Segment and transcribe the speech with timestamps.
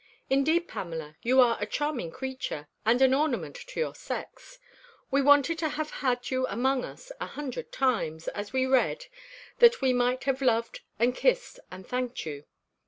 [0.31, 4.57] Indeed, Pamela, you are a charming creature, and an ornament to your sex.
[5.11, 9.05] We wanted to have had you among us a hundred times, as we read,
[9.59, 12.45] that we might have loved, and kissed, and thanked you.